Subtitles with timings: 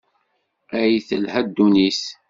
[0.79, 2.01] Ay telha ddunit!